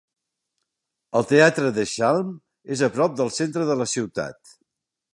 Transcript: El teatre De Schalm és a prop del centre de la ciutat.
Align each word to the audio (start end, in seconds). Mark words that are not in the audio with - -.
El 1.19 1.27
teatre 1.33 1.69
De 1.77 1.85
Schalm 1.93 2.33
és 2.77 2.85
a 2.87 2.93
prop 2.99 3.23
del 3.23 3.33
centre 3.39 3.71
de 3.73 3.81
la 3.83 3.91
ciutat. 3.97 4.61